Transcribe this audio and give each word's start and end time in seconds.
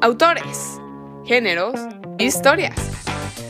Autores, 0.00 0.80
géneros, 1.24 1.74
historias. 2.18 2.76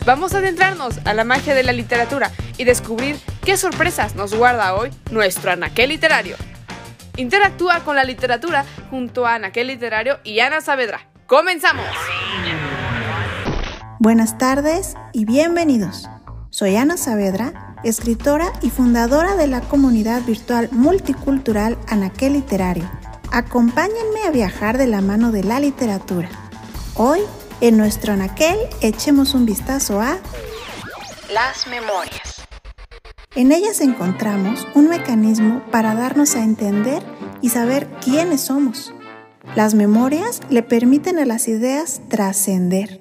Vamos 0.05 0.35
a 0.35 0.39
adentrarnos 0.39 1.01
a 1.05 1.15
la 1.15 1.25
magia 1.25 1.55
de 1.55 1.63
la 1.63 1.73
literatura 1.73 2.31
y 2.59 2.65
descubrir 2.65 3.17
qué 3.45 3.57
sorpresas 3.57 4.15
nos 4.15 4.35
guarda 4.35 4.75
hoy 4.75 4.91
nuestro 5.11 5.51
anaquel 5.51 5.91
literario. 5.91 6.37
Interactúa 7.17 7.81
con 7.81 7.97
la 7.97 8.05
literatura 8.05 8.65
junto 8.91 9.27
a 9.27 9.35
Anaquel 9.35 9.69
Literario 9.69 10.19
y 10.23 10.41
Ana 10.41 10.61
Saavedra. 10.61 11.01
¡Comenzamos! 11.27 11.87
Buenas 13.99 14.37
tardes 14.37 14.95
y 15.13 15.25
bienvenidos. 15.25 16.09
Soy 16.51 16.77
Ana 16.77 16.99
Saavedra, 16.99 17.77
escritora 17.85 18.53
y 18.61 18.71
fundadora 18.71 19.35
de 19.35 19.47
la 19.47 19.63
comunidad 19.63 20.23
virtual 20.23 20.69
multicultural 20.73 21.79
Anaquel 21.89 22.35
Literario. 22.35 22.89
Acompáñenme 23.33 24.23
a 24.27 24.31
viajar 24.31 24.79
de 24.79 24.87
la 24.87 25.01
mano 25.01 25.33
de 25.33 25.45
la 25.45 25.61
literatura. 25.61 26.29
Hoy, 26.95 27.21
en 27.61 27.77
nuestro 27.77 28.13
Anaquel, 28.13 28.59
echemos 28.81 29.35
un 29.35 29.47
vistazo 29.47 30.01
a 30.01 30.19
las 31.33 31.67
memorias. 31.67 32.47
En 33.35 33.53
ellas 33.53 33.81
encontramos 33.81 34.67
un 34.75 34.89
mecanismo 34.89 35.63
para 35.71 35.95
darnos 35.95 36.35
a 36.37 36.43
entender 36.43 37.03
y 37.43 37.51
saber 37.51 37.89
quiénes 38.03 38.41
somos. 38.41 38.95
Las 39.55 39.75
memorias 39.75 40.41
le 40.49 40.63
permiten 40.63 41.19
a 41.19 41.27
las 41.27 41.49
ideas 41.49 42.01
trascender. 42.09 43.01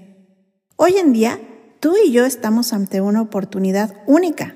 Hoy 0.75 0.97
en 0.97 1.13
día, 1.13 1.39
tú 1.79 1.95
y 2.03 2.11
yo 2.11 2.25
estamos 2.25 2.73
ante 2.73 2.99
una 2.99 3.21
oportunidad 3.21 3.95
única. 4.07 4.53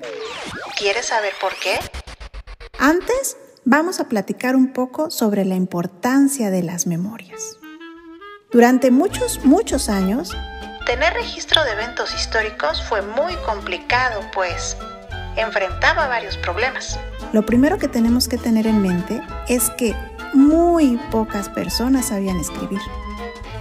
¿Quieres 0.76 1.06
saber 1.06 1.32
por 1.40 1.54
qué? 1.56 1.78
Antes, 2.78 3.36
vamos 3.64 4.00
a 4.00 4.08
platicar 4.08 4.56
un 4.56 4.72
poco 4.72 5.10
sobre 5.10 5.44
la 5.44 5.54
importancia 5.54 6.50
de 6.50 6.62
las 6.62 6.86
memorias. 6.86 7.58
Durante 8.50 8.90
muchos, 8.90 9.44
muchos 9.44 9.88
años, 9.88 10.36
tener 10.86 11.12
registro 11.14 11.62
de 11.64 11.72
eventos 11.72 12.14
históricos 12.14 12.82
fue 12.82 13.02
muy 13.02 13.34
complicado, 13.46 14.22
pues 14.34 14.76
enfrentaba 15.36 16.08
varios 16.08 16.36
problemas. 16.38 16.98
Lo 17.32 17.46
primero 17.46 17.78
que 17.78 17.88
tenemos 17.88 18.26
que 18.26 18.38
tener 18.38 18.66
en 18.66 18.82
mente 18.82 19.20
es 19.48 19.70
que 19.70 19.94
muy 20.34 20.98
pocas 21.10 21.48
personas 21.48 22.08
sabían 22.08 22.38
escribir. 22.40 22.80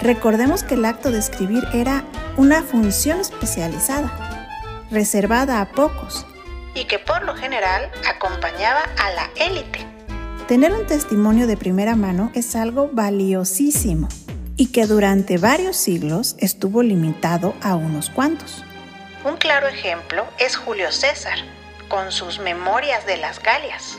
Recordemos 0.02 0.63
que 0.63 0.75
el 0.75 0.86
acto 0.86 1.11
de 1.11 1.19
escribir 1.19 1.63
era 1.73 2.03
una 2.38 2.63
función 2.63 3.19
especializada, 3.19 4.47
reservada 4.89 5.61
a 5.61 5.72
pocos. 5.72 6.25
Y 6.80 6.85
que 6.85 6.97
por 6.97 7.23
lo 7.23 7.35
general 7.35 7.91
acompañaba 8.08 8.80
a 8.97 9.11
la 9.11 9.30
élite. 9.35 9.85
Tener 10.47 10.72
un 10.72 10.88
testimonio 10.88 11.45
de 11.45 11.58
primera 11.58 11.97
mano 11.97 12.31
es 12.33 12.55
algo 12.55 12.89
valiosísimo 12.94 14.08
y 14.55 14.67
que 14.67 14.85
durante 14.85 15.38
varios 15.38 15.75
siglos 15.75 16.38
estuvo 16.39 16.81
limitado 16.81 17.53
a 17.61 17.75
unos 17.75 18.09
cuantos. 18.09 18.63
Un 19.25 19.35
claro 19.35 19.67
ejemplo 19.67 20.25
es 20.38 20.55
Julio 20.55 20.89
César, 20.94 21.38
con 21.89 22.13
sus 22.13 22.39
Memorias 22.39 23.05
de 23.05 23.17
las 23.17 23.44
Galias, 23.44 23.97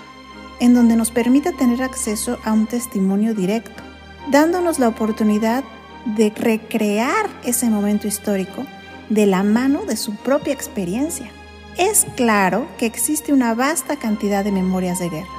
en 0.58 0.75
donde 0.75 0.97
nos 0.97 1.11
permite 1.11 1.53
tener 1.53 1.83
acceso 1.83 2.39
a 2.45 2.53
un 2.53 2.67
testimonio 2.67 3.34
directo, 3.34 3.83
dándonos 4.28 4.78
la 4.78 4.89
oportunidad 4.89 5.64
de 6.05 6.33
recrear 6.34 7.28
ese 7.45 7.69
momento 7.69 8.08
histórico 8.08 8.64
de 9.11 9.27
la 9.27 9.42
mano 9.42 9.84
de 9.84 9.98
su 9.98 10.17
propia 10.17 10.55
experiencia. 10.55 11.31
Es 11.81 12.06
claro 12.14 12.69
que 12.77 12.84
existe 12.84 13.33
una 13.33 13.55
vasta 13.55 13.97
cantidad 13.97 14.45
de 14.45 14.53
memorias 14.53 14.98
de 14.98 15.09
guerra, 15.09 15.31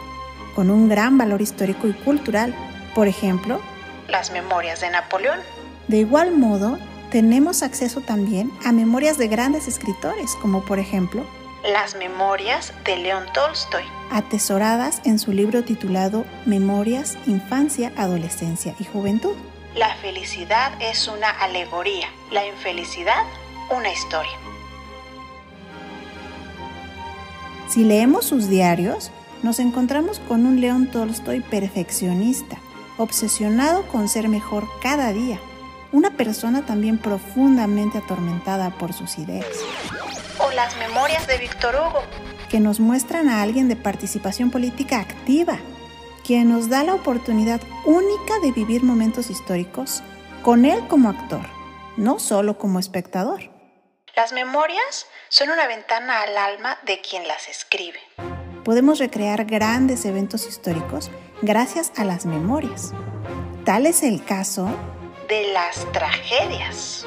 con 0.56 0.72
un 0.72 0.90
gran 0.90 1.16
valor 1.16 1.40
histórico 1.40 1.88
y 1.88 1.94
cultural. 1.94 2.56
Por 2.96 3.08
ejemplo, 3.08 3.62
las 4.08 4.32
memorias 4.32 4.82
de 4.82 4.90
Napoleón. 4.90 5.40
De 5.88 5.98
igual 5.98 6.32
modo, 6.32 6.80
tenemos 7.12 7.62
acceso 7.62 8.02
también 8.02 8.52
a 8.66 8.72
memorias 8.72 9.20
de 9.20 9.28
grandes 9.28 9.68
escritores, 9.68 10.32
como 10.42 10.66
por 10.66 10.80
ejemplo 10.80 11.24
las 11.72 11.96
memorias 11.96 12.74
de 12.86 12.98
León 12.98 13.26
Tolstoy, 13.36 13.84
atesoradas 14.10 15.00
en 15.06 15.20
su 15.20 15.34
libro 15.34 15.64
titulado 15.64 16.26
Memorias, 16.48 17.20
Infancia, 17.28 17.94
Adolescencia 17.96 18.74
y 18.80 18.86
Juventud. 18.86 19.36
La 19.76 19.94
felicidad 19.98 20.72
es 20.82 21.08
una 21.08 21.30
alegoría, 21.30 22.08
la 22.32 22.48
infelicidad 22.48 23.26
una 23.70 23.92
historia. 23.92 24.51
Si 27.72 27.86
leemos 27.86 28.26
sus 28.26 28.50
diarios, 28.50 29.12
nos 29.44 29.60
encontramos 29.60 30.20
con 30.20 30.46
un 30.46 30.60
León 30.60 30.88
Tolstoy 30.92 31.40
perfeccionista, 31.40 32.58
obsesionado 32.98 33.88
con 33.88 34.10
ser 34.10 34.28
mejor 34.28 34.68
cada 34.84 35.14
día, 35.14 35.40
una 35.94 36.18
persona 36.18 36.66
también 36.66 36.98
profundamente 36.98 38.00
atormentada 38.00 38.72
por 38.72 38.92
sus 38.92 39.18
ideas. 39.18 39.46
O 40.40 40.52
las 40.52 40.78
memorias 40.80 41.26
de 41.28 41.38
Víctor 41.38 41.76
Hugo, 41.76 42.02
que 42.50 42.60
nos 42.60 42.82
muestran 42.82 43.30
a 43.30 43.42
alguien 43.42 43.70
de 43.70 43.78
participación 43.78 44.52
política 44.52 45.00
activa, 45.00 45.58
quien 46.26 46.50
nos 46.50 46.68
da 46.68 46.84
la 46.84 46.94
oportunidad 46.94 47.62
única 47.86 48.34
de 48.44 48.52
vivir 48.52 48.84
momentos 48.84 49.30
históricos 49.30 50.04
con 50.42 50.66
él 50.66 50.86
como 50.90 51.08
actor, 51.08 51.48
no 51.96 52.20
solo 52.20 52.58
como 52.58 52.80
espectador. 52.80 53.51
Las 54.16 54.34
memorias 54.34 55.08
son 55.30 55.52
una 55.52 55.68
ventana 55.68 56.22
al 56.22 56.38
alma 56.38 56.78
de 56.86 57.00
quien 57.00 57.28
las 57.28 57.48
escribe. 57.48 58.00
Podemos 58.66 59.00
recrear 59.00 59.46
grandes 59.46 60.04
eventos 60.04 60.48
históricos 60.48 61.10
gracias 61.42 61.94
a 61.96 62.04
las 62.04 62.26
memorias. 62.26 62.92
Tal 63.64 63.86
es 63.86 64.04
el 64.04 64.24
caso 64.26 64.68
de 65.30 65.54
las 65.54 65.90
tragedias. 65.94 67.06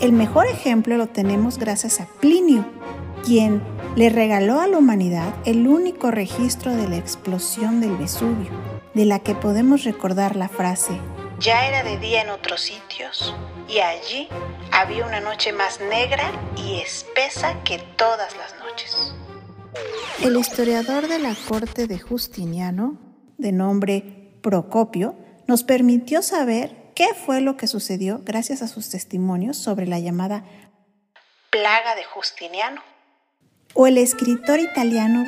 El 0.00 0.12
mejor 0.12 0.46
ejemplo 0.46 0.98
lo 0.98 1.06
tenemos 1.06 1.58
gracias 1.58 2.00
a 2.00 2.06
Plinio, 2.20 2.66
quien 3.24 3.62
le 3.96 4.10
regaló 4.10 4.60
a 4.60 4.66
la 4.66 4.76
humanidad 4.76 5.32
el 5.46 5.66
único 5.66 6.10
registro 6.10 6.74
de 6.74 6.88
la 6.88 6.96
explosión 6.96 7.80
del 7.80 7.96
Vesubio, 7.96 8.50
de 8.92 9.06
la 9.06 9.18
que 9.20 9.34
podemos 9.34 9.84
recordar 9.84 10.36
la 10.36 10.50
frase, 10.50 11.00
ya 11.38 11.66
era 11.66 11.82
de 11.82 11.98
día 11.98 12.22
en 12.22 12.30
otros 12.30 12.60
sitios, 12.60 13.34
y 13.68 13.78
allí 13.78 14.28
había 14.72 15.06
una 15.06 15.20
noche 15.20 15.52
más 15.52 15.80
negra 15.80 16.30
y 16.56 16.80
espesa 16.80 17.62
que 17.64 17.78
todas 17.96 18.36
las 18.36 18.54
noches. 18.58 19.14
El 20.22 20.36
historiador 20.36 21.08
de 21.08 21.18
la 21.18 21.34
corte 21.48 21.86
de 21.86 21.98
Justiniano, 21.98 22.98
de 23.38 23.52
nombre 23.52 24.38
Procopio, 24.42 25.16
nos 25.46 25.64
permitió 25.64 26.22
saber 26.22 26.92
qué 26.94 27.08
fue 27.14 27.40
lo 27.40 27.56
que 27.56 27.66
sucedió 27.66 28.20
gracias 28.24 28.62
a 28.62 28.68
sus 28.68 28.90
testimonios 28.90 29.56
sobre 29.56 29.86
la 29.86 29.98
llamada 29.98 30.44
plaga 31.50 31.94
de 31.94 32.04
Justiniano. 32.04 32.82
O 33.74 33.86
el 33.86 33.98
escritor 33.98 34.60
italiano 34.60 35.24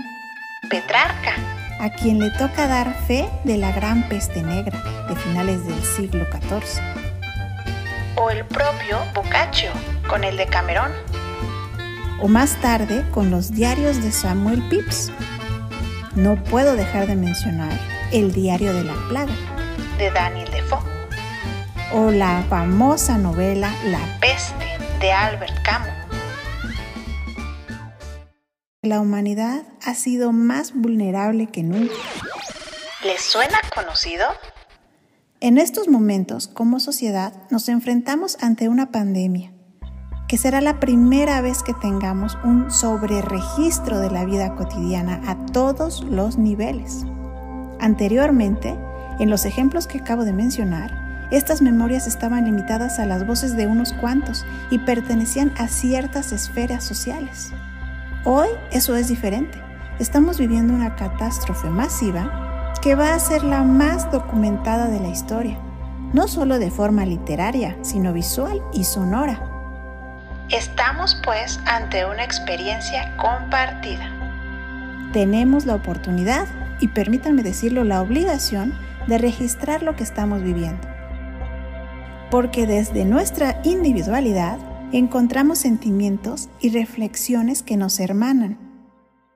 Petrarca, 0.70 1.55
a 1.78 1.90
quien 1.90 2.18
le 2.20 2.30
toca 2.30 2.66
dar 2.66 2.94
fe 3.06 3.28
de 3.44 3.56
la 3.56 3.72
gran 3.72 4.08
peste 4.08 4.42
negra 4.42 4.82
de 5.08 5.16
finales 5.16 5.64
del 5.66 5.82
siglo 5.82 6.24
XIV. 6.26 6.82
O 8.16 8.30
el 8.30 8.44
propio 8.44 8.98
Boccaccio 9.14 9.70
con 10.08 10.24
el 10.24 10.36
de 10.36 10.46
Camerón. 10.46 10.92
O 12.20 12.28
más 12.28 12.56
tarde 12.60 13.04
con 13.10 13.30
los 13.30 13.52
diarios 13.52 14.02
de 14.02 14.10
Samuel 14.10 14.62
Pepys. 14.68 15.12
No 16.14 16.42
puedo 16.44 16.76
dejar 16.76 17.06
de 17.06 17.16
mencionar 17.16 17.72
el 18.12 18.32
diario 18.32 18.72
de 18.72 18.84
la 18.84 18.94
plaga 19.08 19.34
de 19.98 20.10
Daniel 20.10 20.50
Defoe 20.50 20.96
o 21.92 22.10
la 22.10 22.42
famosa 22.48 23.18
novela 23.18 23.72
La 23.86 24.00
peste 24.20 24.66
de 25.00 25.12
Albert 25.12 25.62
Camus. 25.62 26.05
La 28.86 29.00
humanidad 29.00 29.64
ha 29.84 29.94
sido 29.94 30.30
más 30.30 30.72
vulnerable 30.72 31.48
que 31.48 31.64
nunca. 31.64 31.92
¿Les 33.02 33.20
suena 33.20 33.58
conocido? 33.74 34.24
En 35.40 35.58
estos 35.58 35.88
momentos, 35.88 36.46
como 36.46 36.78
sociedad, 36.78 37.32
nos 37.50 37.68
enfrentamos 37.68 38.38
ante 38.40 38.68
una 38.68 38.92
pandemia, 38.92 39.52
que 40.28 40.38
será 40.38 40.60
la 40.60 40.78
primera 40.78 41.40
vez 41.40 41.64
que 41.64 41.74
tengamos 41.74 42.38
un 42.44 42.70
sobreregistro 42.70 43.98
de 43.98 44.12
la 44.12 44.24
vida 44.24 44.54
cotidiana 44.54 45.20
a 45.26 45.46
todos 45.46 46.04
los 46.04 46.38
niveles. 46.38 47.04
Anteriormente, 47.80 48.78
en 49.18 49.30
los 49.30 49.46
ejemplos 49.46 49.88
que 49.88 49.98
acabo 49.98 50.24
de 50.24 50.32
mencionar, 50.32 51.28
estas 51.32 51.60
memorias 51.60 52.06
estaban 52.06 52.44
limitadas 52.44 53.00
a 53.00 53.06
las 53.06 53.26
voces 53.26 53.56
de 53.56 53.66
unos 53.66 53.92
cuantos 53.94 54.46
y 54.70 54.78
pertenecían 54.78 55.52
a 55.58 55.66
ciertas 55.66 56.30
esferas 56.30 56.84
sociales. 56.84 57.52
Hoy 58.28 58.48
eso 58.72 58.96
es 58.96 59.06
diferente. 59.06 59.56
Estamos 60.00 60.36
viviendo 60.36 60.74
una 60.74 60.96
catástrofe 60.96 61.70
masiva 61.70 62.74
que 62.82 62.96
va 62.96 63.14
a 63.14 63.18
ser 63.20 63.44
la 63.44 63.62
más 63.62 64.10
documentada 64.10 64.88
de 64.88 64.98
la 64.98 65.06
historia, 65.06 65.56
no 66.12 66.26
solo 66.26 66.58
de 66.58 66.72
forma 66.72 67.06
literaria, 67.06 67.78
sino 67.82 68.12
visual 68.12 68.60
y 68.72 68.82
sonora. 68.82 69.38
Estamos 70.50 71.16
pues 71.22 71.60
ante 71.66 72.04
una 72.04 72.24
experiencia 72.24 73.16
compartida. 73.16 74.10
Tenemos 75.12 75.64
la 75.64 75.76
oportunidad, 75.76 76.48
y 76.80 76.88
permítanme 76.88 77.44
decirlo, 77.44 77.84
la 77.84 78.02
obligación 78.02 78.74
de 79.06 79.18
registrar 79.18 79.84
lo 79.84 79.94
que 79.94 80.02
estamos 80.02 80.42
viviendo 80.42 80.96
porque 82.30 82.66
desde 82.66 83.04
nuestra 83.04 83.60
individualidad 83.62 84.58
encontramos 84.92 85.58
sentimientos 85.58 86.48
y 86.60 86.70
reflexiones 86.70 87.62
que 87.62 87.76
nos 87.76 87.98
hermanan 87.98 88.58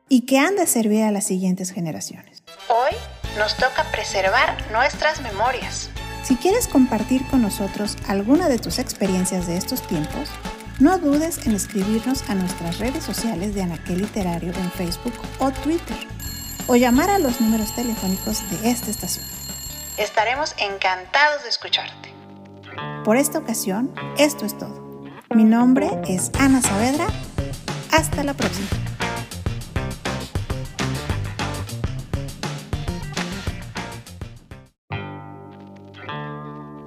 y 0.09 0.27
que 0.27 0.39
han 0.39 0.57
de 0.57 0.67
servir 0.67 1.03
a 1.05 1.11
las 1.11 1.25
siguientes 1.25 1.71
generaciones. 1.71 2.43
Hoy 2.69 2.97
nos 3.39 3.57
toca 3.57 3.85
preservar 3.91 4.57
nuestras 4.73 5.21
memorias. 5.23 5.91
Si 6.23 6.37
quieres 6.37 6.69
compartir 6.69 7.27
con 7.29 7.43
nosotros 7.43 7.97
alguna 8.07 8.49
de 8.49 8.59
tus 8.59 8.79
experiencias 8.79 9.47
de 9.47 9.57
estos 9.57 9.87
tiempos, 9.87 10.29
no 10.79 10.99
dudes 10.99 11.47
en 11.47 11.55
escribirnos 11.55 12.29
a 12.29 12.35
nuestras 12.35 12.79
redes 12.79 13.05
sociales 13.05 13.55
de 13.55 13.63
Anaquel 13.63 13.99
Literario 14.03 14.53
en 14.53 14.71
Facebook 14.73 15.15
o 15.39 15.51
Twitter 15.51 15.97
o 16.67 16.77
llamar 16.77 17.11
a 17.11 17.19
los 17.19 17.41
números 17.41 17.75
telefónicos 17.75 18.49
de 18.51 18.71
esta 18.71 18.91
estación. 18.91 19.27
Estaremos 19.97 20.55
encantados 20.59 21.43
de 21.43 21.49
escucharte. 21.49 22.15
Por 23.05 23.17
esta 23.17 23.39
ocasión, 23.39 23.93
esto 24.17 24.47
es 24.47 24.57
todo. 24.57 24.80
Mi 25.33 25.45
nombre 25.45 25.89
es 26.09 26.33
Ana 26.41 26.61
Saavedra. 26.61 27.07
Hasta 27.93 28.25
la 28.25 28.35
próxima. 28.35 28.67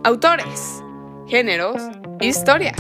Autores, 0.04 0.84
géneros, 1.26 1.82
historias. 2.20 2.76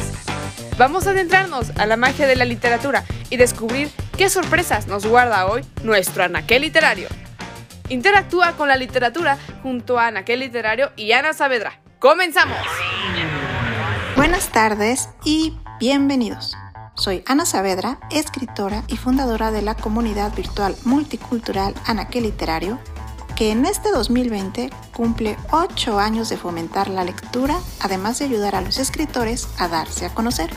Vamos 0.77 1.07
a 1.07 1.11
adentrarnos 1.11 1.69
a 1.77 1.85
la 1.85 1.95
magia 1.95 2.27
de 2.27 2.35
la 2.35 2.43
literatura 2.43 3.05
y 3.29 3.37
descubrir 3.37 3.89
qué 4.17 4.27
sorpresas 4.27 4.87
nos 4.87 5.05
guarda 5.05 5.47
hoy 5.47 5.63
nuestro 5.81 6.25
anaquel 6.25 6.63
literario. 6.63 7.07
Interactúa 7.87 8.57
con 8.57 8.67
la 8.67 8.75
literatura 8.75 9.37
junto 9.61 9.97
a 9.97 10.07
anaquel 10.07 10.41
literario 10.41 10.91
y 10.97 11.13
Ana 11.13 11.31
Saavedra. 11.31 11.79
¡Comenzamos! 11.99 12.57
Buenas 14.15 14.49
tardes 14.49 15.09
y 15.25 15.57
bienvenidos. 15.79 16.55
Soy 16.93 17.23
Ana 17.25 17.47
Saavedra, 17.47 17.99
escritora 18.11 18.83
y 18.87 18.97
fundadora 18.97 19.49
de 19.49 19.63
la 19.63 19.73
comunidad 19.73 20.35
virtual 20.35 20.75
multicultural 20.85 21.73
Anaquel 21.85 22.23
Literario 22.23 22.77
que 23.35 23.51
en 23.51 23.65
este 23.65 23.91
2020 23.91 24.69
cumple 24.95 25.35
8 25.51 25.99
años 25.99 26.29
de 26.29 26.37
fomentar 26.37 26.89
la 26.89 27.03
lectura, 27.03 27.59
además 27.79 28.19
de 28.19 28.25
ayudar 28.25 28.55
a 28.55 28.61
los 28.61 28.77
escritores 28.77 29.47
a 29.57 29.67
darse 29.67 30.05
a 30.05 30.13
conocer. 30.13 30.51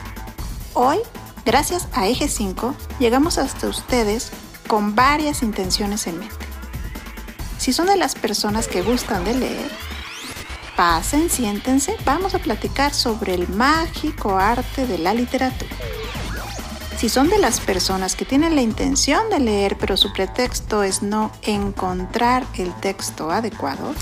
Hoy, 0.75 0.99
gracias 1.47 1.88
a 1.94 2.06
Eje 2.06 2.29
5, 2.29 2.75
llegamos 2.99 3.38
hasta 3.38 3.69
ustedes 3.69 4.32
con 4.69 4.94
varias 4.94 5.43
intenciones 5.43 6.06
en 6.06 6.19
mente. 6.19 6.47
Si 7.56 7.73
son 7.73 7.87
de 7.87 7.97
las 7.97 8.14
personas 8.14 8.69
que 8.69 8.82
gustan 8.82 9.25
de 9.25 9.35
leer, 9.35 9.86
pasen, 10.76 11.31
siéntense, 11.31 11.96
vamos 12.05 12.34
a 12.34 12.38
platicar 12.38 12.93
sobre 12.93 13.34
el 13.34 13.49
mágico 13.49 14.37
arte 14.37 14.87
de 14.87 14.99
la 14.99 15.14
literatura. 15.14 15.75
Si 16.99 17.08
son 17.08 17.28
de 17.28 17.38
las 17.38 17.61
personas 17.61 18.14
que 18.17 18.25
tienen 18.25 18.55
la 18.55 18.62
intención 18.62 19.28
de 19.28 19.40
leer 19.40 19.76
pero 19.78 19.96
su 19.96 20.12
pretexto 20.12 20.82
es 20.82 21.02
no 21.02 21.31
encontrar 21.43 22.46
el 22.55 22.73
texto 22.75 23.31
adecuado, 23.31 23.94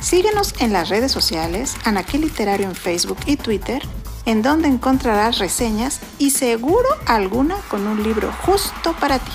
síguenos 0.00 0.54
en 0.60 0.72
las 0.72 0.88
redes 0.88 1.12
sociales, 1.12 1.76
Anaquel 1.84 2.22
Literario 2.22 2.66
en 2.66 2.76
Facebook 2.76 3.18
y 3.26 3.36
Twitter, 3.36 3.82
en 4.26 4.42
donde 4.42 4.68
encontrarás 4.68 5.38
reseñas 5.38 6.00
y 6.18 6.30
seguro 6.30 6.88
alguna 7.06 7.56
con 7.68 7.86
un 7.86 8.02
libro 8.02 8.32
justo 8.44 8.92
para 9.00 9.18
ti. 9.18 9.32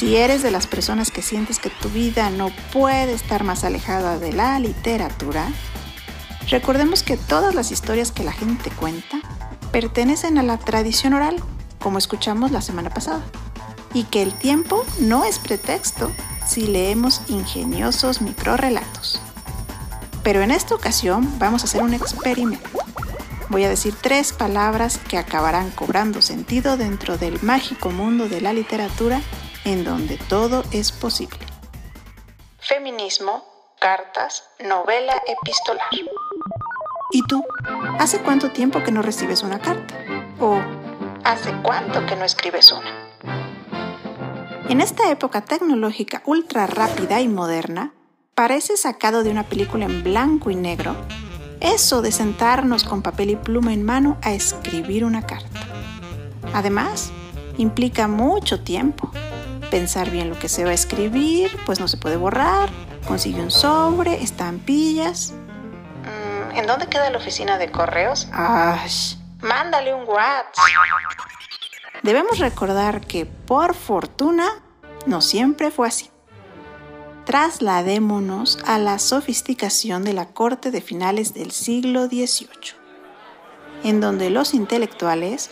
Si 0.00 0.16
eres 0.16 0.42
de 0.42 0.50
las 0.50 0.66
personas 0.66 1.10
que 1.10 1.20
sientes 1.20 1.58
que 1.58 1.68
tu 1.68 1.90
vida 1.90 2.30
no 2.30 2.48
puede 2.72 3.12
estar 3.12 3.44
más 3.44 3.64
alejada 3.64 4.18
de 4.18 4.32
la 4.32 4.58
literatura, 4.58 5.52
recordemos 6.48 7.02
que 7.02 7.18
todas 7.18 7.54
las 7.54 7.70
historias 7.70 8.10
que 8.10 8.24
la 8.24 8.32
gente 8.32 8.70
cuenta 8.70 9.20
pertenecen 9.70 10.38
a 10.38 10.42
la 10.42 10.56
tradición 10.56 11.12
oral, 11.12 11.36
como 11.80 11.98
escuchamos 11.98 12.50
la 12.50 12.62
semana 12.62 12.88
pasada, 12.88 13.22
y 13.92 14.04
que 14.04 14.22
el 14.22 14.32
tiempo 14.32 14.86
no 15.00 15.24
es 15.24 15.38
pretexto 15.38 16.10
si 16.46 16.66
leemos 16.66 17.20
ingeniosos 17.28 18.22
microrelatos. 18.22 19.20
Pero 20.22 20.40
en 20.40 20.50
esta 20.50 20.74
ocasión 20.74 21.30
vamos 21.38 21.60
a 21.60 21.66
hacer 21.66 21.82
un 21.82 21.92
experimento. 21.92 22.70
Voy 23.50 23.64
a 23.64 23.68
decir 23.68 23.94
tres 24.00 24.32
palabras 24.32 24.96
que 24.96 25.18
acabarán 25.18 25.70
cobrando 25.72 26.22
sentido 26.22 26.78
dentro 26.78 27.18
del 27.18 27.38
mágico 27.42 27.90
mundo 27.90 28.30
de 28.30 28.40
la 28.40 28.54
literatura 28.54 29.20
en 29.64 29.84
donde 29.84 30.16
todo 30.16 30.64
es 30.72 30.92
posible. 30.92 31.38
Feminismo, 32.58 33.44
cartas, 33.80 34.44
novela 34.60 35.14
epistolar. 35.26 35.86
¿Y 37.12 37.26
tú? 37.26 37.44
¿Hace 37.98 38.20
cuánto 38.20 38.50
tiempo 38.50 38.82
que 38.82 38.92
no 38.92 39.02
recibes 39.02 39.42
una 39.42 39.58
carta? 39.58 39.94
¿O 40.38 40.60
hace 41.24 41.52
cuánto 41.62 42.04
que 42.06 42.16
no 42.16 42.24
escribes 42.24 42.72
una? 42.72 43.10
En 44.68 44.80
esta 44.80 45.10
época 45.10 45.40
tecnológica 45.40 46.22
ultra 46.26 46.66
rápida 46.66 47.20
y 47.20 47.28
moderna, 47.28 47.92
parece 48.34 48.76
sacado 48.76 49.24
de 49.24 49.30
una 49.30 49.44
película 49.44 49.86
en 49.86 50.02
blanco 50.04 50.50
y 50.50 50.54
negro 50.54 50.96
eso 51.60 52.00
de 52.00 52.10
sentarnos 52.10 52.84
con 52.84 53.02
papel 53.02 53.30
y 53.30 53.36
pluma 53.36 53.74
en 53.74 53.82
mano 53.82 54.16
a 54.22 54.32
escribir 54.32 55.04
una 55.04 55.26
carta. 55.26 55.60
Además, 56.54 57.12
implica 57.58 58.08
mucho 58.08 58.60
tiempo. 58.60 59.10
Pensar 59.70 60.10
bien 60.10 60.28
lo 60.28 60.38
que 60.38 60.48
se 60.48 60.64
va 60.64 60.70
a 60.70 60.74
escribir, 60.74 61.56
pues 61.64 61.80
no 61.80 61.88
se 61.88 61.96
puede 61.96 62.16
borrar, 62.16 62.70
consigue 63.06 63.40
un 63.40 63.50
sobre, 63.50 64.22
estampillas, 64.22 65.32
¿En 66.54 66.66
dónde 66.66 66.88
queda 66.88 67.10
la 67.10 67.18
oficina 67.18 67.58
de 67.58 67.70
correos? 67.70 68.28
¡Ash! 68.32 69.14
Mándale 69.40 69.94
un 69.94 70.06
WhatsApp. 70.06 70.52
Debemos 72.02 72.38
recordar 72.38 73.00
que, 73.06 73.26
por 73.26 73.74
fortuna, 73.74 74.62
no 75.06 75.20
siempre 75.20 75.70
fue 75.70 75.88
así. 75.88 76.10
Trasladémonos 77.24 78.58
a 78.66 78.78
la 78.78 78.98
sofisticación 78.98 80.04
de 80.04 80.12
la 80.12 80.26
corte 80.26 80.70
de 80.70 80.80
finales 80.80 81.34
del 81.34 81.52
siglo 81.52 82.06
XVIII, 82.06 82.74
en 83.84 84.00
donde 84.00 84.30
los 84.30 84.52
intelectuales 84.52 85.50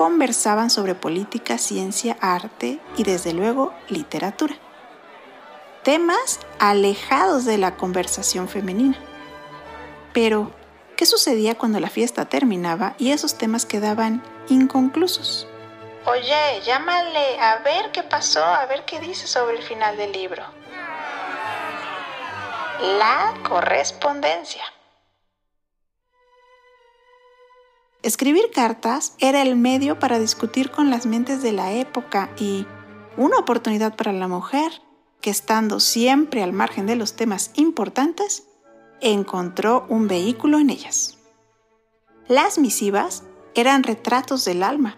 conversaban 0.00 0.70
sobre 0.70 0.94
política, 0.94 1.58
ciencia, 1.58 2.16
arte 2.22 2.80
y 2.96 3.02
desde 3.02 3.34
luego 3.34 3.74
literatura. 3.90 4.54
Temas 5.82 6.40
alejados 6.58 7.44
de 7.44 7.58
la 7.58 7.76
conversación 7.76 8.48
femenina. 8.48 8.96
Pero, 10.14 10.52
¿qué 10.96 11.04
sucedía 11.04 11.58
cuando 11.58 11.80
la 11.80 11.90
fiesta 11.90 12.24
terminaba 12.24 12.94
y 12.96 13.10
esos 13.10 13.36
temas 13.36 13.66
quedaban 13.66 14.22
inconclusos? 14.48 15.46
Oye, 16.06 16.62
llámale 16.64 17.38
a 17.38 17.58
ver 17.58 17.92
qué 17.92 18.02
pasó, 18.02 18.42
a 18.42 18.64
ver 18.64 18.86
qué 18.86 19.00
dice 19.00 19.26
sobre 19.26 19.58
el 19.58 19.62
final 19.62 19.98
del 19.98 20.12
libro. 20.12 20.44
La 22.96 23.34
correspondencia. 23.46 24.62
Escribir 28.02 28.50
cartas 28.50 29.14
era 29.18 29.42
el 29.42 29.56
medio 29.56 29.98
para 29.98 30.18
discutir 30.18 30.70
con 30.70 30.88
las 30.88 31.04
mentes 31.04 31.42
de 31.42 31.52
la 31.52 31.72
época 31.72 32.30
y 32.38 32.66
una 33.18 33.36
oportunidad 33.36 33.94
para 33.94 34.12
la 34.12 34.26
mujer 34.26 34.72
que 35.20 35.28
estando 35.28 35.80
siempre 35.80 36.42
al 36.42 36.54
margen 36.54 36.86
de 36.86 36.96
los 36.96 37.14
temas 37.14 37.50
importantes, 37.56 38.44
encontró 39.02 39.84
un 39.90 40.08
vehículo 40.08 40.58
en 40.58 40.70
ellas. 40.70 41.18
Las 42.26 42.58
misivas 42.58 43.24
eran 43.54 43.82
retratos 43.82 44.46
del 44.46 44.62
alma. 44.62 44.96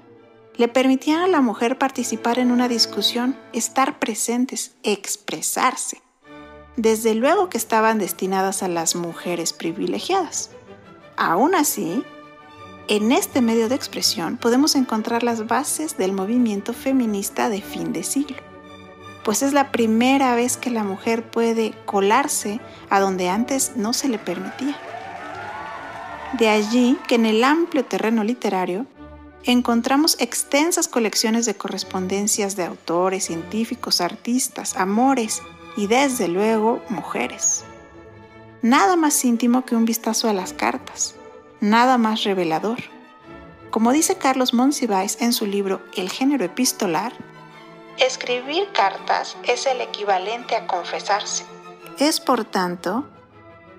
Le 0.57 0.69
permitían 0.69 1.23
a 1.23 1.29
la 1.29 1.41
mujer 1.41 1.79
participar 1.79 2.39
en 2.39 2.53
una 2.53 2.69
discusión, 2.69 3.37
estar 3.53 3.99
presentes, 3.99 4.77
expresarse. 4.85 6.03
Desde 6.77 7.15
luego 7.15 7.49
que 7.49 7.59
estaban 7.59 7.99
destinadas 7.99 8.63
a 8.63 8.69
las 8.69 8.95
mujeres 8.95 9.53
privilegiadas. 9.53 10.51
Aún 11.17 11.55
así, 11.55 12.05
en 12.89 13.13
este 13.13 13.41
medio 13.41 13.69
de 13.69 13.75
expresión 13.75 14.37
podemos 14.37 14.75
encontrar 14.75 15.23
las 15.23 15.47
bases 15.47 15.97
del 15.97 16.13
movimiento 16.13 16.73
feminista 16.73 17.49
de 17.49 17.61
fin 17.63 17.93
de 17.93 18.03
siglo 18.03 18.37
pues 19.25 19.43
es 19.43 19.53
la 19.53 19.71
primera 19.71 20.35
vez 20.35 20.57
que 20.57 20.71
la 20.71 20.85
mujer 20.85 21.25
puede 21.31 21.73
colarse 21.85 22.61
a 22.91 23.01
donde 23.01 23.29
antes 23.29 23.77
no 23.77 23.93
se 23.93 24.09
le 24.09 24.19
permitía. 24.19 24.77
De 26.39 26.49
allí 26.49 26.99
que 27.07 27.17
en 27.17 27.27
el 27.27 27.45
amplio 27.45 27.85
terreno 27.85 28.25
literario 28.25 28.87
encontramos 29.45 30.17
extensas 30.21 30.89
colecciones 30.89 31.47
de 31.47 31.55
correspondencias 31.55 32.57
de 32.57 32.65
autores, 32.65 33.25
científicos, 33.25 34.01
artistas, 34.01 34.77
amores 34.77 35.43
y 35.77 35.87
desde 35.87 36.29
luego 36.29 36.83
mujeres. 36.89 37.65
Nada 38.63 38.97
más 38.97 39.25
íntimo 39.25 39.65
que 39.65 39.77
un 39.77 39.85
vistazo 39.85 40.29
a 40.29 40.33
las 40.33 40.53
cartas, 40.53 41.17
nada 41.63 41.97
más 41.97 42.25
revelador. 42.25 42.79
Como 43.71 43.93
dice 43.93 44.19
Carlos 44.19 44.53
Monsiváis 44.53 45.17
en 45.23 45.33
su 45.33 45.47
libro 45.47 45.81
El 45.97 46.11
género 46.11 46.45
epistolar, 46.45 47.15
Escribir 47.99 48.69
cartas 48.73 49.37
es 49.45 49.67
el 49.67 49.81
equivalente 49.81 50.57
a 50.57 50.67
confesarse. 50.67 51.45
Es, 51.99 52.21
por 52.21 52.45
tanto, 52.45 53.07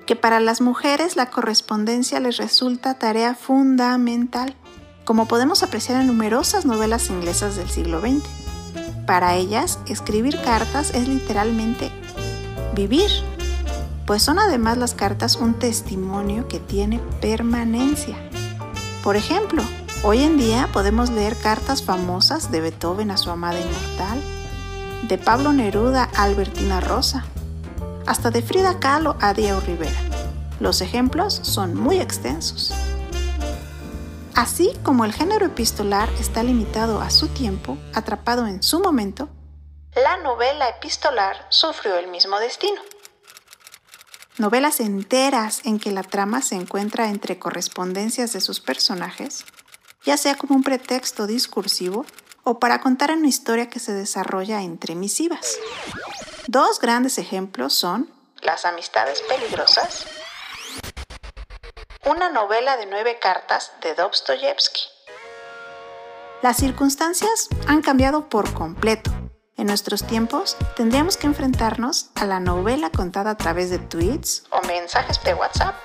que 0.06 0.16
para 0.16 0.40
las 0.40 0.62
mujeres 0.62 1.16
la 1.16 1.30
correspondencia 1.30 2.20
les 2.20 2.38
resulta 2.38 2.94
tarea 2.94 3.36
fundamental, 3.36 4.56
como 5.04 5.28
podemos 5.28 5.64
apreciar 5.64 6.00
en 6.00 6.08
numerosas 6.08 6.66
novelas 6.66 7.10
inglesas 7.10 7.56
del 7.56 7.70
siglo 7.70 8.02
XX. 8.02 8.24
Para 9.08 9.36
ellas, 9.36 9.80
escribir 9.88 10.40
cartas 10.42 10.92
es 10.94 11.08
literalmente 11.08 11.92
vivir, 12.76 13.10
pues 14.06 14.22
son 14.24 14.40
además 14.40 14.78
las 14.78 14.94
cartas 14.94 15.36
un 15.36 15.54
testimonio 15.54 16.48
que 16.48 16.60
tiene 16.60 17.00
permanencia. 17.22 18.18
Por 19.04 19.16
ejemplo, 19.16 19.64
hoy 20.04 20.24
en 20.24 20.38
día 20.38 20.70
podemos 20.74 21.10
leer 21.10 21.38
cartas 21.38 21.84
famosas 21.84 22.52
de 22.52 22.62
Beethoven 22.62 23.12
a 23.12 23.18
su 23.18 23.30
amada 23.30 23.60
inmortal, 23.60 24.22
de 25.08 25.18
Pablo 25.18 25.54
Neruda 25.54 26.10
a 26.16 26.24
Albertina 26.24 26.80
Rosa, 26.80 27.26
hasta 28.06 28.32
de 28.32 28.42
Frida 28.42 28.80
Kahlo 28.80 29.16
a 29.20 29.34
Diego 29.34 29.60
Rivera. 29.62 30.00
Los 30.60 30.82
ejemplos 30.82 31.40
son 31.44 31.76
muy 31.76 32.00
extensos. 32.00 32.74
Así 34.36 34.72
como 34.84 35.06
el 35.06 35.14
género 35.14 35.46
epistolar 35.46 36.10
está 36.20 36.44
limitado 36.44 37.02
a 37.02 37.10
su 37.10 37.28
tiempo, 37.28 37.78
atrapado 37.94 38.48
en 38.48 38.64
su 38.64 38.80
momento, 38.80 39.30
la 39.96 40.18
novela 40.18 40.70
epistolar 40.70 41.46
sufrió 41.50 41.98
el 41.98 42.08
mismo 42.08 42.40
destino. 42.40 42.82
Novelas 44.38 44.80
enteras 44.80 45.62
en 45.64 45.80
que 45.80 45.92
la 45.92 46.04
trama 46.04 46.42
se 46.42 46.56
encuentra 46.56 47.10
entre 47.10 47.40
correspondencias 47.40 48.34
de 48.34 48.42
sus 48.42 48.60
personajes, 48.60 49.46
ya 50.04 50.18
sea 50.18 50.36
como 50.36 50.56
un 50.56 50.64
pretexto 50.64 51.28
discursivo 51.28 52.06
o 52.44 52.60
para 52.60 52.82
contar 52.82 53.12
una 53.12 53.28
historia 53.28 53.70
que 53.70 53.80
se 53.80 53.94
desarrolla 53.94 54.62
entre 54.62 54.96
misivas. 54.96 55.58
Dos 56.48 56.80
grandes 56.80 57.18
ejemplos 57.18 57.74
son 57.74 58.10
Las 58.42 58.66
amistades 58.66 59.22
peligrosas 59.22 60.06
una 62.06 62.30
novela 62.30 62.76
de 62.78 62.86
nueve 62.86 63.18
cartas 63.20 63.72
de 63.82 63.96
Dostoyevsky. 63.96 64.82
Las 66.42 66.58
circunstancias 66.58 67.48
han 67.68 67.82
cambiado 67.82 68.28
por 68.28 68.54
completo. 68.54 69.12
En 69.64 69.68
nuestros 69.68 70.06
tiempos 70.06 70.58
tendríamos 70.76 71.16
que 71.16 71.26
enfrentarnos 71.26 72.10
a 72.16 72.26
la 72.26 72.42
novela 72.42 72.90
contada 72.90 73.32
a 73.32 73.38
través 73.38 73.70
de 73.70 73.80
tweets 73.80 74.44
o 74.50 74.60
mensajes 74.68 75.24
de 75.24 75.34
WhatsApp. 75.34 75.76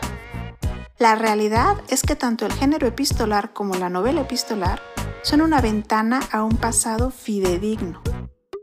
La 0.98 1.14
realidad 1.14 1.76
es 1.86 2.02
que 2.02 2.16
tanto 2.16 2.44
el 2.44 2.52
género 2.52 2.88
epistolar 2.88 3.52
como 3.52 3.76
la 3.76 3.88
novela 3.88 4.22
epistolar 4.22 4.82
son 5.22 5.42
una 5.42 5.60
ventana 5.60 6.18
a 6.32 6.42
un 6.42 6.56
pasado 6.56 7.12
fidedigno, 7.12 8.02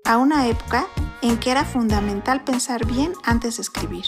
a 0.03 0.17
una 0.17 0.47
época 0.49 0.85
en 1.21 1.39
que 1.39 1.51
era 1.51 1.63
fundamental 1.63 2.43
pensar 2.43 2.85
bien 2.85 3.13
antes 3.23 3.55
de 3.55 3.61
escribir 3.61 4.03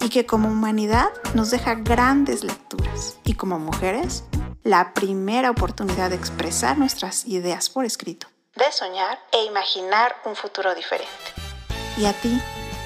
y 0.00 0.08
que 0.08 0.24
como 0.24 0.48
humanidad 0.48 1.10
nos 1.34 1.50
deja 1.50 1.74
grandes 1.74 2.42
lecturas 2.42 3.18
y 3.22 3.34
como 3.34 3.58
mujeres 3.58 4.24
la 4.62 4.94
primera 4.94 5.50
oportunidad 5.50 6.08
de 6.08 6.16
expresar 6.16 6.78
nuestras 6.78 7.26
ideas 7.26 7.68
por 7.68 7.84
escrito, 7.84 8.28
de 8.56 8.72
soñar 8.72 9.18
e 9.32 9.44
imaginar 9.44 10.16
un 10.24 10.34
futuro 10.34 10.74
diferente. 10.74 11.10
¿Y 11.96 12.06
a 12.06 12.12
ti? 12.12 12.40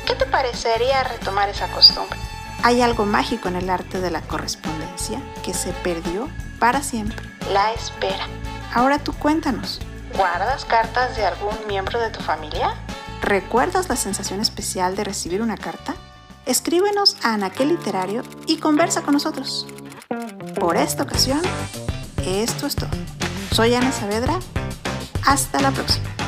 ¿Qué 0.06 0.14
te 0.14 0.26
parecería 0.26 1.02
retomar 1.04 1.48
esa 1.48 1.68
costumbre? 1.68 2.18
Hay 2.62 2.82
algo 2.82 3.06
mágico 3.06 3.48
en 3.48 3.56
el 3.56 3.70
arte 3.70 4.00
de 4.00 4.10
la 4.10 4.20
correspondencia 4.22 5.20
que 5.44 5.54
se 5.54 5.72
perdió 5.72 6.28
para 6.58 6.82
siempre. 6.82 7.28
La 7.52 7.72
espera. 7.72 8.26
Ahora 8.74 8.98
tú 8.98 9.12
cuéntanos. 9.14 9.80
¿Guardas 10.16 10.64
cartas 10.64 11.16
de 11.16 11.24
algún 11.24 11.56
miembro 11.66 11.98
de 12.00 12.10
tu 12.10 12.20
familia? 12.20 12.74
¿Recuerdas 13.22 13.88
la 13.88 13.96
sensación 13.96 14.40
especial 14.40 14.96
de 14.96 15.04
recibir 15.04 15.40
una 15.40 15.56
carta? 15.56 15.94
escríbenos 16.50 17.16
a 17.22 17.34
Anaquel 17.34 17.68
Literario 17.68 18.22
y 18.46 18.58
conversa 18.58 19.02
con 19.02 19.14
nosotros. 19.14 19.66
Por 20.58 20.76
esta 20.76 21.04
ocasión, 21.04 21.40
esto 22.26 22.66
es 22.66 22.74
todo. 22.74 22.90
Soy 23.52 23.74
Ana 23.74 23.92
Saavedra. 23.92 24.38
Hasta 25.26 25.60
la 25.60 25.70
próxima. 25.70 26.19